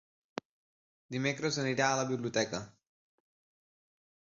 [1.15, 2.65] Dimecres anirà a la biblioteca.